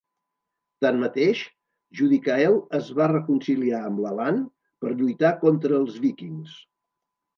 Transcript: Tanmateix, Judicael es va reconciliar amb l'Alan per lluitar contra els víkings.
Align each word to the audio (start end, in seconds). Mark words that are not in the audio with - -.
Tanmateix, 0.83 1.41
Judicael 1.99 2.57
es 2.79 2.89
va 3.01 3.09
reconciliar 3.11 3.83
amb 3.91 4.03
l'Alan 4.07 4.41
per 4.85 4.95
lluitar 5.03 5.33
contra 5.45 5.79
els 5.85 6.01
víkings. 6.07 6.57